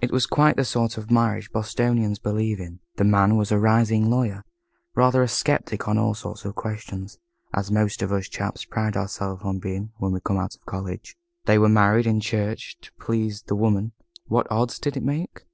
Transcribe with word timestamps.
It 0.00 0.10
was 0.10 0.26
quite 0.26 0.56
the 0.56 0.64
sort 0.64 0.98
of 0.98 1.12
marriage 1.12 1.52
Bostonians 1.52 2.18
believe 2.18 2.58
in. 2.58 2.80
The 2.96 3.04
man 3.04 3.36
was 3.36 3.52
a 3.52 3.58
rising 3.60 4.10
lawyer, 4.10 4.42
rather 4.96 5.22
a 5.22 5.28
sceptic 5.28 5.86
on 5.86 5.96
all 5.96 6.12
sorts 6.12 6.44
of 6.44 6.56
questions, 6.56 7.18
as 7.54 7.70
most 7.70 8.02
of 8.02 8.10
us 8.10 8.26
chaps 8.28 8.64
pride 8.64 8.96
ourselves 8.96 9.42
on 9.44 9.60
being, 9.60 9.92
when 9.98 10.10
we 10.10 10.18
come 10.20 10.38
out 10.38 10.56
of 10.56 10.66
college. 10.66 11.16
They 11.44 11.56
were 11.56 11.68
married 11.68 12.08
in 12.08 12.18
church 12.18 12.76
to 12.80 12.90
please 12.98 13.42
the 13.42 13.54
Woman. 13.54 13.92
What 14.26 14.50
odds 14.50 14.80
did 14.80 14.96
it 14.96 15.04
make? 15.04 15.44